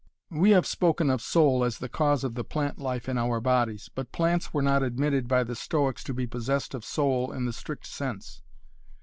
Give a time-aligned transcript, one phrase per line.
[0.31, 3.87] We have spoken of soul as the cause of the plant life in our bodies,
[3.93, 7.53] but plants were not admitted by the Stoics to be possessed of soul in the
[7.53, 8.41] strict sense.